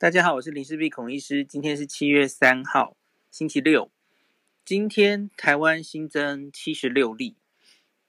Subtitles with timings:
[0.00, 1.44] 大家好，我是林氏璧孔医师。
[1.44, 2.96] 今天是七月三号，
[3.32, 3.90] 星期六。
[4.64, 7.34] 今天台湾新增七十六例，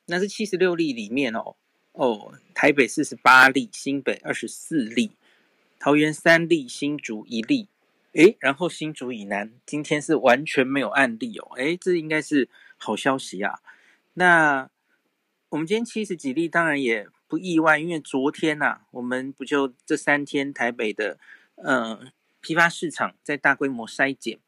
[0.06, 1.56] 那这七十六例里面哦，
[1.94, 5.14] 哦，台北四十八例，新北二十四例，
[5.80, 7.68] 桃园三例，新竹一例。
[8.12, 11.56] 诶，然后新竹以南今天是完全没有案例哦。
[11.56, 12.48] 诶，这应该是
[12.78, 13.62] 好消息啊。
[14.14, 14.70] 那
[15.50, 21.18] 我们今天七十几例，当然也不意外，因为昨天呐、啊，我们不就这三天台北的。
[21.62, 24.40] 呃，批发市场在大规模筛检，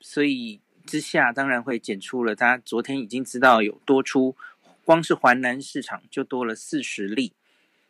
[0.00, 2.34] 所以之下当然会检出了。
[2.34, 4.34] 他昨天已经知道有多出，
[4.82, 7.32] 光是环南市场就多了四十例。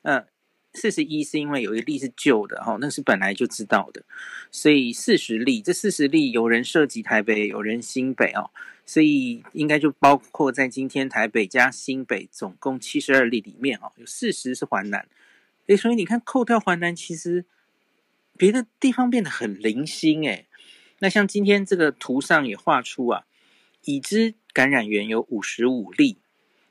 [0.02, 0.26] 呃，
[0.72, 4.02] 四十一是因为有一例是旧的哈、哦，那是本来就知道的，
[4.50, 8.50] 所以四十例，这四十例有人涉及台北，有人新北哦，
[8.84, 15.06] 所以应该就包括在今天台北加新北总共七十二例里面哦，有四十是环南。
[15.68, 17.44] 诶，所以你看扣掉环南，其实。
[18.36, 20.46] 别的地方变得很零星诶，
[20.98, 23.24] 那像今天这个图上也画出啊，
[23.84, 26.18] 已知感染源有五十五例，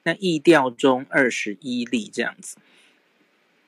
[0.04, 2.58] 那疫调中二十一例这样子。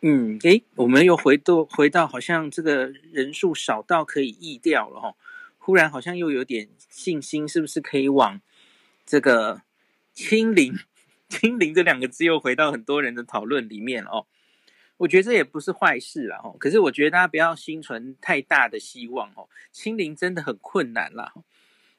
[0.02, 5.16] 嗯，诶，我们又回到回到好像这个人数少到可以疫调了哈，
[5.58, 8.42] 忽然好像又有点信心，是不是可以往
[9.06, 9.62] 这个
[10.14, 10.78] 清零？
[11.28, 14.28] 清零这两个字又回到很多人的讨论里面哦。
[14.98, 16.56] 我觉得这也不是坏事啦，吼！
[16.58, 19.50] 可是我觉得大家不要心存太大的希望，哦！
[19.72, 21.34] 清零真的很困难啦，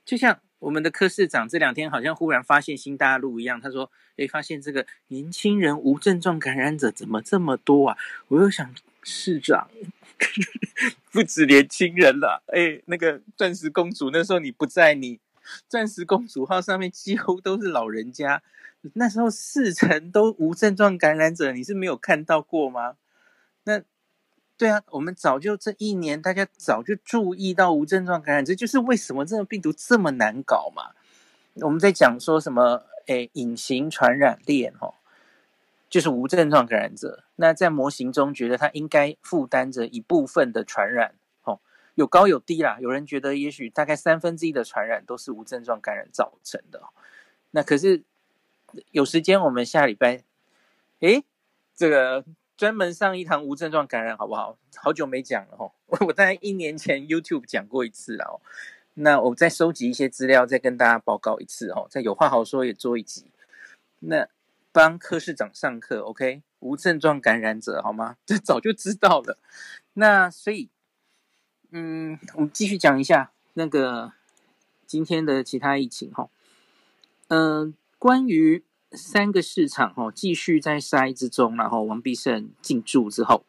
[0.05, 9.69] 就像我们的柯市长这两天好像忽然发现新大陆一样，他说：“诶，发现这个年轻人无症状感染者怎么这么多啊？”我又想，市长
[11.12, 15.20] 不止年轻人了，诶，那个钻石公主那时候你不在，你
[15.69, 18.42] 钻石公主号上面几乎都是老人家。
[18.95, 22.97] 那时候四成都无症状感染者，你是没有看到过吗？
[23.65, 23.83] 那
[24.56, 30.92] 对啊，我们早就这一年，大家早就注意到无症状感染者，就是为什么这个病毒这么难搞嘛？
[31.57, 32.84] 我们在讲说什么？
[33.07, 34.95] 诶，隐形传染链哦，
[35.89, 37.25] 就是无症状感染者。
[37.36, 41.14] 那在模型中，觉得他应该负担着一部分的传染
[41.45, 41.61] 哦，
[41.95, 42.79] 有高有低啦。
[42.80, 46.83] 有人觉得，也许大概三分之一的传染都是无症状感染造成的。
[47.51, 48.02] 那可是。
[48.90, 50.22] 有时间，我们下礼拜，
[51.00, 51.24] 诶，
[51.74, 52.24] 这个
[52.56, 54.58] 专门上一堂无症状感染，好不好？
[54.77, 55.72] 好久没讲了哈，
[56.06, 58.40] 我大概一年前 YouTube 讲过一次了哦。
[58.94, 61.86] 那我再收集一些资料，再跟大家报告一次哦。
[61.90, 63.27] 再有话好说，也做一集。
[64.00, 64.28] 那
[64.72, 66.42] 帮科室长上课，OK？
[66.60, 68.16] 无症状感染者好吗？
[68.27, 69.38] 这早就知道了。
[69.94, 70.68] 那所以，
[71.70, 74.12] 嗯，我们继续讲一下那个
[74.86, 76.28] 今天的其他疫情哈。
[77.28, 77.74] 嗯。
[78.06, 78.62] 关于
[78.92, 83.42] 三个市场哈，继续在筛之中，然后王必胜进驻之后，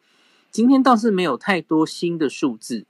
[0.50, 2.84] 今天倒是没有太多新的数字，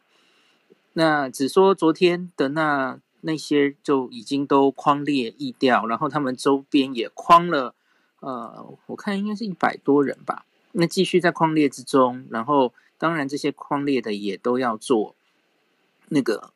[0.95, 7.75] 那只说昨天的那那些就已经都框列疫调，然后他们周边也框了，
[8.21, 15.15] 呃，我看应该是一百多人吧，那继续在框列之中，然后当然这些框列的也都要做
[16.09, 16.51] 那个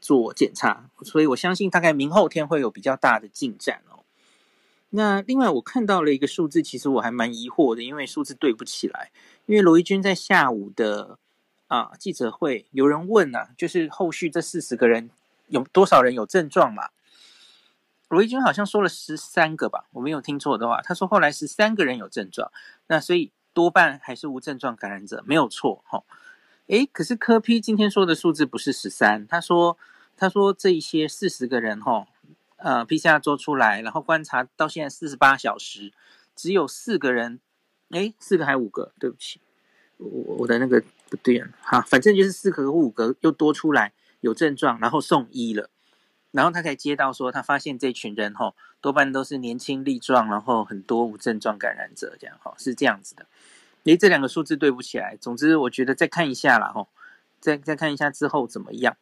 [0.00, 4.01] 做检查，所以我相信大概明后天会有比较大的进展哦。
[4.94, 9.10] 那另外，我看到了一个数字，其实我还蛮疑惑的，因为数字对不起来。
[9.46, 11.18] 因为罗一钧在下午的
[11.68, 15.08] 啊记者会，有人问啊，就是后续这四十个人
[15.48, 16.90] 有多少人有症状嘛？
[18.08, 22.52] 罗一钧好像说了十三个吧，我没有听错的话，他说后来十三个人有症状，
[22.88, 26.04] 那所以多半还是无症状感染者，没有错哈。
[26.66, 29.78] 诶，可是柯 P 今天说的数字不是十三，他说
[30.18, 32.08] 他说这一些四十个人哈。
[32.62, 35.92] 呃，PCR 做出来，然后观察到现在四十八小时，
[36.36, 37.40] 只有四个人，
[37.90, 38.92] 诶，四个还五个？
[39.00, 39.40] 对不起，
[39.98, 40.08] 我
[40.38, 45.70] 我的那个不对啊，哈，反正就是四个和五个又多出来有症状，然后送医了，
[46.30, 53.26] 然后他才接到说他发现这群人吼多半都是年轻力壮，然后很多无症状感染者这样哈，是这样子的。
[53.84, 56.88] 诶，这两个数字对不起来，总之我觉得再看一下啦吼，
[57.40, 58.96] 再再看一下之后怎么样。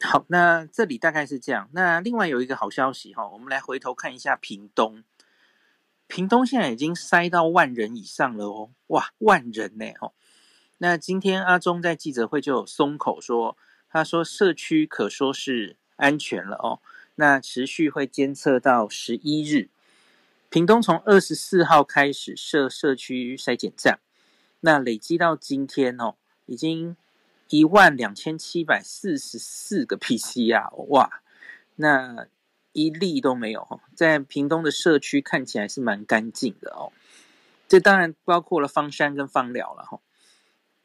[0.00, 1.68] 好，那这里大概是这样。
[1.72, 5.02] 那另外有一个好消息哈，我们来回头看一下屏东。
[6.06, 10.12] 屏东现在已经筛到万人以上了哦，哇，万人呢哦。
[10.78, 13.56] 那今天阿中在记者会就有松口说，
[13.90, 16.80] 他说社区可说是安全了哦。
[17.16, 19.68] 那持续会监测到十一日。
[20.48, 23.98] 屏东从二十四号开始设社区筛检站，
[24.60, 26.14] 那累积到今天哦，
[26.46, 26.96] 已经。
[27.48, 31.22] 一万两千七百四十四个 PCR，哇，
[31.76, 32.26] 那
[32.72, 36.92] 一例都没有哈，在屏东的社区看起来是蛮干净的哦。
[37.66, 40.00] 这当然包括了方山跟方寮了哈。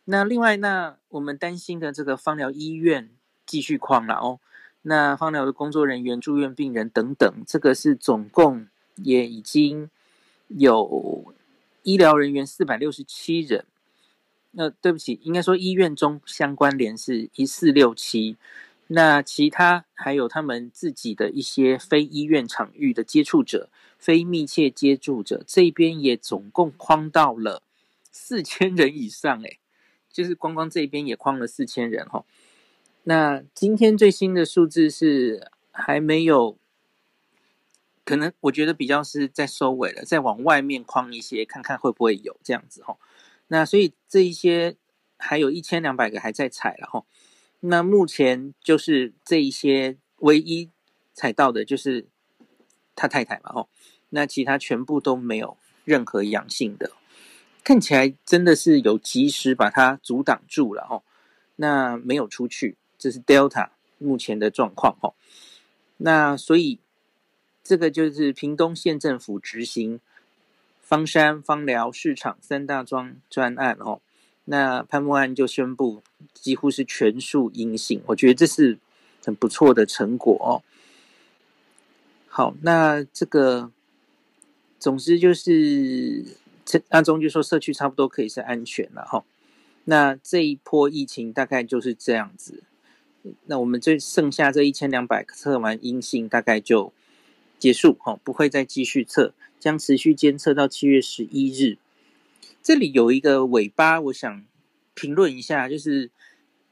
[0.06, 3.10] 那另外，那我们担心的这个方疗医院
[3.46, 4.40] 继续框了哦。
[4.82, 9.90] 那方疗的工作人员、住院病人等等，这个是总共也已经
[10.50, 11.34] 有
[11.84, 13.66] 医疗人员四百六十七人。
[14.56, 18.38] 那对不起，应该说医院中相关联是一四六七。
[18.88, 27.64] 那其他还有他们自己的一些非医院场域的接触者、非密切接触者，这边也总共框到了
[28.12, 29.58] 四千人以上，诶，
[30.12, 32.24] 就是光光这边也框了四千人哈。
[33.06, 36.58] 那今天最新的数字是还没有，
[38.06, 42.98] 可能我觉得比较是在收尾了，再往外面框一些，看看会不会有这样子哈。
[43.54, 44.76] 那所以这一些
[45.16, 47.06] 还有一千两百个还在采了哈。
[47.60, 50.72] 那目前就是这一些唯一
[51.14, 52.08] 采到的就是
[52.96, 53.68] 他太太嘛哈。
[54.10, 55.56] 那其他全部都没有
[55.86, 56.94] 任何阳性的，
[57.64, 61.04] 看起来真的是有及时把它阻挡住了哈。
[61.58, 62.76] 那没有出去。
[62.98, 63.70] 这是 Delta
[64.00, 65.14] 目前的状况哈，
[65.98, 66.80] 那所以
[67.64, 70.00] 这个就是屏东县政府执行
[70.84, 74.02] 方山方疗市场三大桩专案哦，
[74.46, 76.04] 那潘慕安就宣布
[76.34, 78.78] 几乎是全数阴性，我觉得这是
[79.26, 80.62] 很不错的成果哦。
[82.28, 83.72] 好，那这个
[84.78, 86.26] 总之就是
[86.90, 89.24] 阿中就说社区差不多可以是安全了哈，
[89.86, 92.64] 那这一波疫情大概就是这样子。
[93.46, 96.92] 那我们这剩下这一千两百测完阴性，大概就
[97.58, 99.34] 结束哈，不会再继续测，
[99.64, 101.78] 将持续监测到七月十一日。
[102.62, 104.46] 这里有一个尾巴，我想
[104.94, 106.12] 评论一下，就是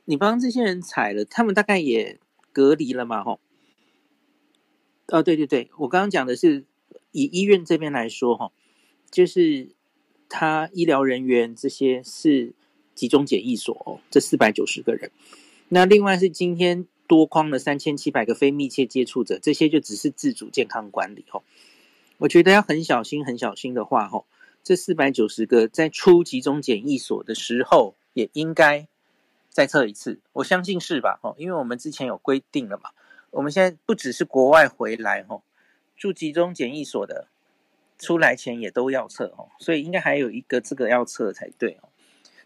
[0.04, 2.20] 你帮这些人采了，他们大概也
[2.52, 3.24] 隔离了嘛？
[3.24, 3.40] 吼，
[5.08, 6.66] 哦，对对对，我刚刚讲的是
[7.14, 8.52] 以医院这边来说哈，
[9.10, 9.70] 就是
[10.28, 12.52] 他医疗人员这些是
[12.94, 15.12] 集中检疫所哦，这四百九十个人。
[15.70, 21.46] 那另外是今天多框了三千七百个非密切接触者，这些就只是自主健康管理吼。
[22.22, 24.28] 我觉得要很小心、很小心的话吼，
[24.64, 28.88] 这四百九十个在出集中检疫所的时候也应该
[29.50, 31.20] 再测一次，我相信是吧？
[31.24, 32.92] 吼，因为我们之前有规定了嘛，
[33.32, 35.42] 我们现在不只是国外回来吼，
[35.98, 37.28] 住集中检疫所的
[37.98, 41.90] 出来前也都要测吼，所以应该还有一个这个要测才对哦。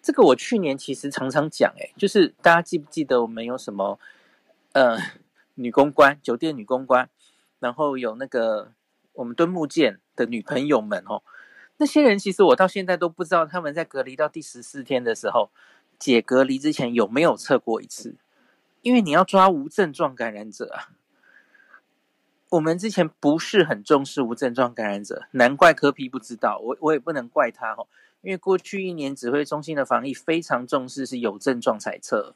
[0.01, 3.99] 这个我去年其实常常讲，哎，就是大家记不记得我们有什么，
[4.71, 4.97] 呃，
[5.55, 7.09] 女公关，酒店女公关，
[7.59, 8.71] 然后有那个
[9.15, 11.23] 我们敦木舰的女朋友们哦，
[11.77, 15.49] 那些人其实我到现在都不知道他们在隔离到第十四天的时候，
[15.97, 18.15] 解隔离之前有没有测过一次，
[18.81, 20.89] 因为你要抓无症状感染者啊。
[22.49, 27.87] 我们之前不是很重视无症状感染者，难怪柯皮不知道，我我也不能怪他哦。
[28.21, 32.35] 因为过去一年指挥中心的防疫非常重视是有症状才测，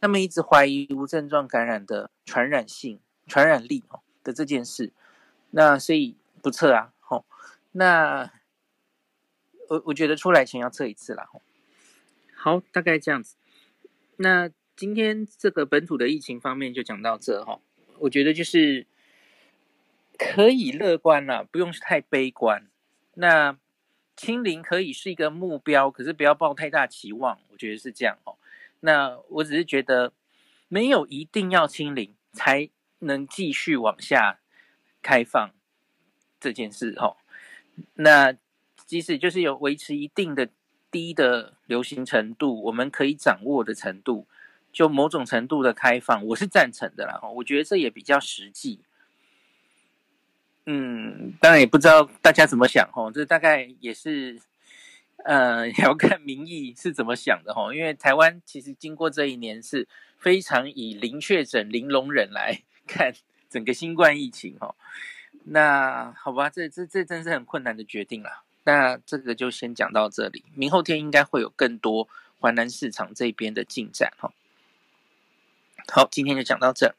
[0.00, 4.92] 那么一直怀疑无症状感染的传染性、传染力哦的这件事，
[5.56, 7.24] 那所以不测啊，吼，
[7.72, 8.30] 那
[9.70, 11.40] 我我觉得出来前要测一次啦，吼，
[12.34, 13.36] 好，大概这样子。
[14.16, 17.58] 那今天这个本土的疫情方面就讲到这哈，
[18.00, 18.86] 我觉得就是
[20.18, 22.68] 可以乐观啦，不用太悲观。
[23.14, 23.56] 那。
[24.18, 28.38] 清零可以是一个目标，可是不要抱太大期望，我觉得是这样哦。
[28.80, 30.14] 那我只是觉得
[30.68, 32.70] 没有一定要清零才
[33.00, 34.38] 能继续往下
[35.06, 35.52] 开放
[36.40, 37.16] 这件事哦。
[37.94, 38.34] 那
[38.84, 40.48] 即使就是有维持一定的
[40.90, 44.26] 低的流行程度，我们可以掌握的程度，
[44.72, 47.20] 就某种程度的开放，我是赞成的啦。
[47.36, 48.80] 我觉得这也比较实际。
[50.64, 54.40] 嗯，当然也不知道大家怎么想哦，这大概也是，
[55.24, 57.72] 呃， 要看民意是怎么想的哦。
[57.72, 59.86] 因为台湾其实经过这一年是
[60.18, 63.12] 非常以零确诊、零容忍来看
[63.48, 64.74] 整个新冠疫情哦。
[65.44, 68.42] 那好吧，这这这真是很困难的决定了。
[68.64, 72.08] 那这个就先讲到这里，明后天应该会有更多
[72.40, 74.32] 华南市场这边的进展哦。
[75.92, 76.94] 好，今天就讲到这。